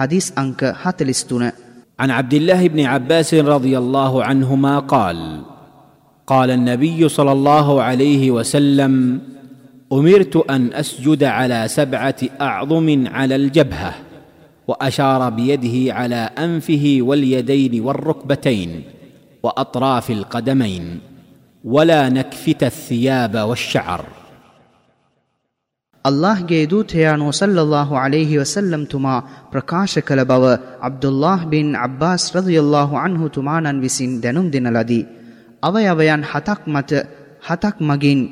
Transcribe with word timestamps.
حديث 0.00 0.38
أنك 0.38 0.64
هاتلستون 0.82 1.50
عن 1.98 2.10
عبد 2.10 2.34
الله 2.34 2.68
بن 2.68 2.80
عباس 2.80 3.34
رضي 3.34 3.78
الله 3.78 4.24
عنهما 4.24 4.78
قال 4.78 5.42
قال 6.26 6.50
النبي 6.50 7.08
صلى 7.08 7.32
الله 7.32 7.82
عليه 7.82 8.30
وسلم 8.30 9.20
أمرت 9.92 10.36
أن 10.50 10.72
أسجد 10.72 11.24
على 11.24 11.68
سبعة 11.68 12.16
أعظم 12.40 13.06
على 13.06 13.36
الجبهة 13.36 13.94
وأشار 14.68 15.30
بيده 15.30 15.94
على 15.94 16.30
أنفه 16.38 16.98
واليدين 17.00 17.80
والركبتين 17.80 18.82
وأطراف 19.42 20.10
القدمين 20.10 21.00
ولا 21.64 22.08
نكفت 22.08 22.62
الثياب 22.62 23.36
والشعر. 23.36 24.04
ಅಲ್ಲಾಹ್ಗೆ 26.05 26.57
ದೂತೆಯಾನು 26.71 27.27
ಸಲ್ಲಲ್ಲಾಹು 27.37 27.93
ಅಲೈಹಿ 28.01 28.35
ವಸಲ್ಲಂ 28.41 28.81
ತುಮಾ 28.91 29.13
ಪ್ರಕಾಶ 29.53 30.01
ಕಲ 30.09 30.23
ಬವ 30.31 30.43
ಅಬ್ದುಲ್ಲಾಹ್ 30.87 31.43
ಬಿನ್ 31.53 31.71
ಅಬ್ಬಾಸ್ 31.85 32.27
ರದಿಯಲ್ಲಾಹು 32.35 32.95
ಅನ್ಹು 33.03 33.27
ತುಮಾನನ್ 33.37 33.79
ವಿಸಿನ್ 33.85 34.15
ದೆನುಂ 34.25 34.47
ದಿನಲದಿ 34.55 35.01
ಅವಯವಯನ್ 35.69 36.25
ಹತಕ್ 36.31 36.67
ಮತ 36.75 37.01
ಹತಕ್ 37.47 37.81
ಮಗಿನ್ 37.89 38.23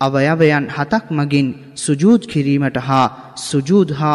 ಅವಯವಯನ್ 0.00 0.68
ಹತಕ್ 0.76 1.10
ಮಗಿನ್ 1.18 1.50
ಸುಜೂದ್ 1.84 2.28
ಕಿರೀಮಟ 2.32 2.78
ಹಾ 2.88 3.02
ಸುಜೂದ್ 3.48 3.94
ಹಾ 4.00 4.14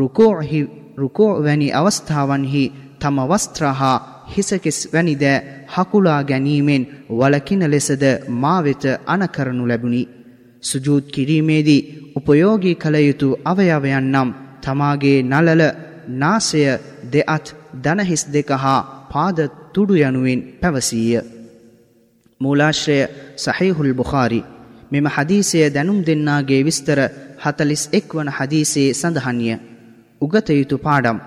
ರುಕೋ 0.00 0.28
ಹಿ 0.50 0.60
ರುಕೋ 0.98 1.26
වැනි 1.40 1.68
අවස්ථාවන්හි 1.74 2.64
තම 3.00 3.18
වස්ත්‍ර 3.30 3.64
හා 3.74 3.90
හිසකෙස් 4.28 4.78
වැනිද 4.92 5.24
හකුලා 5.74 6.22
ගැනීමෙන් 6.24 6.82
වලකින 7.12 7.62
ලෙසද 7.68 8.04
මා 8.36 8.56
වෙත 8.62 8.84
අනකරනු 9.08 9.64
ලැබුණි 9.64 10.02
සුජූද් 10.65 11.03
කිරීමේදී 11.07 11.85
උපයෝගී 12.15 12.75
කළ 12.75 12.97
යුතු 12.99 13.27
අවයවයන් 13.45 14.05
නම් 14.05 14.29
තමාගේ 14.61 15.19
නලල 15.23 15.61
නාසය 16.13 16.61
දෙಅත් 17.05 17.45
දනහිස් 17.75 18.23
දෙක 18.27 18.49
හා 18.55 18.81
පාද 19.09 19.37
තුඩු 19.73 19.95
යනුවෙන් 19.99 20.41
පැවසීය. 20.61 21.21
මූලාශ්‍රය 22.41 22.99
සහහිහුල් 23.37 23.93
බුඛාරි 23.93 24.41
මෙම 24.91 25.05
හදීසය 25.07 25.59
දැනුම් 25.69 25.99
දෙන්නාගේ 26.03 26.61
විස්තර 26.63 26.99
හතලිස් 27.43 27.83
එක් 27.91 28.07
වන 28.13 28.29
හදීසේ 28.29 28.89
සඳහන්ය. 28.93 29.47
උගත 30.21 30.47
යුතු 30.51 30.77
පාඩම් 30.77 31.17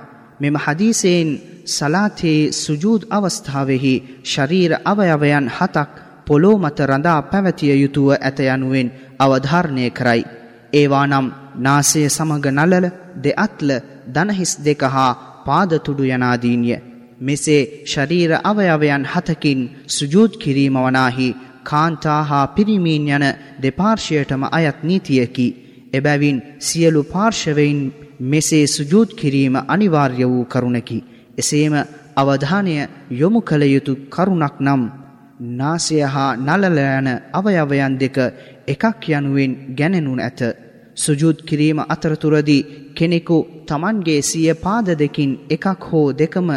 මෙම 0.41 0.57
හදීසයෙන් 0.57 1.31
සලාතයේ 1.67 2.53
සුජූද් 2.55 3.03
අවස්ථාවෙහි 3.11 3.95
ශරීර 4.25 4.73
අවයවයන් 4.85 5.47
හතක් 5.49 5.91
පොලෝ 6.29 6.57
මත 6.59 6.79
රඳා 6.83 7.21
පැවතිය 7.25 7.75
යුතුව 7.75 8.09
ඇත 8.11 8.39
යනුවෙන් 8.47 8.89
අවධාරණය 9.19 9.85
කරයි. 9.91 10.23
ඒවා 10.73 11.07
නම් 11.07 11.27
නාසය 11.57 12.03
සමග 12.09 12.45
නලල 12.49 12.87
දෙඅත්ල 13.19 13.71
දනහිස් 14.09 14.53
දෙක 14.61 14.83
හා 14.87 15.19
පාදතුඩු 15.47 16.05
යනාදීන්ය. 16.07 16.71
මෙසේ 17.21 17.63
ශරීර 17.85 18.33
අවයවයන් 18.43 19.05
හතකින් 19.05 19.61
සුජූද් 19.89 20.33
කිරීම 20.37 20.77
වනාහි 20.77 21.37
කාන්තා 21.65 22.23
හා 22.23 22.47
පිරිමීන් 22.49 23.09
යන 23.09 23.25
දෙපාර්ශයටම 23.63 24.43
අයත් 24.51 24.79
නීතියකි. 24.83 25.47
එබැවින් 25.93 26.39
සියලු 26.61 27.03
පාර්ශවයින් 27.05 27.81
මෙසේ 28.23 28.67
සුජූද් 28.69 29.11
කිරීම 29.15 29.55
අනිවාර්ය 29.67 30.25
වූ 30.25 30.45
කරුණකි. 30.45 30.99
එසේම 31.39 31.75
අවධානය 32.17 32.75
යොමු 33.13 33.41
කළ 33.41 33.65
යුතු 33.67 33.93
කරුණක් 34.09 34.57
නම් 34.61 34.83
නාසය 35.41 36.01
හා 36.05 36.37
නලල 36.37 36.79
යන 36.79 37.09
අවයවයන් 37.33 37.95
දෙක 37.97 38.17
එකක් 38.67 39.05
යනුවෙන් 39.11 39.53
ගැනෙනු 39.71 40.13
ඇත. 40.19 40.41
සුජුද් 40.97 41.39
කිරීම 41.43 41.79
අතරතුරදී 41.87 42.67
කෙනෙකු 42.95 43.39
තමන්ගේ 43.67 44.23
සිය 44.23 44.51
පාද 44.57 44.87
දෙකින් 44.95 45.33
එකක් 45.49 45.83
හෝ 45.83 46.09
දෙකම 46.13 46.49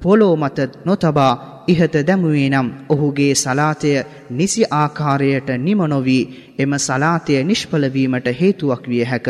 පොලෝ 0.00 0.34
මත 0.36 0.58
නොතබා 0.84 1.32
ඉහත 1.66 1.94
දැමුවේ 2.02 2.48
නම් 2.50 2.68
ඔහුගේ 2.88 3.34
සලාතය 3.34 3.90
නිසි 4.30 4.62
ආකාරයට 4.72 5.48
නිම 5.58 5.80
නොවී 5.84 6.28
එම 6.58 6.72
සලාතය 6.78 7.34
නිෂ්පලවීමට 7.42 8.26
හේතුවක් 8.32 8.82
විය 8.88 9.04
හැක. 9.04 9.26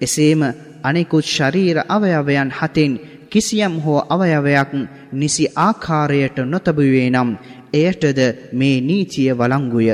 එසේම 0.00 0.42
අනෙකුත් 0.82 1.26
ශරීර 1.26 1.78
අවයවයන් 1.88 2.50
හතෙන් 2.50 2.92
කිසියම් 3.34 3.76
හෝ 3.80 4.00
අවයවයක් 4.10 4.72
නිසි 5.12 5.44
ආකාරයට 5.58 6.36
නොතබුවේ 6.46 7.06
නම් 7.10 7.30
එයටද 7.74 8.20
මේ 8.52 8.76
නීතිය 8.80 9.30
වලංගුය. 9.32 9.88